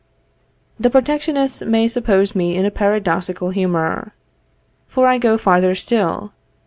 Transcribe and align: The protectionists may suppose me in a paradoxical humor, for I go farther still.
The 0.79 0.89
protectionists 0.89 1.61
may 1.61 1.87
suppose 1.87 2.33
me 2.33 2.55
in 2.57 2.65
a 2.65 2.71
paradoxical 2.71 3.51
humor, 3.51 4.13
for 4.87 5.05
I 5.05 5.19
go 5.19 5.37
farther 5.37 5.75
still. 5.75 6.33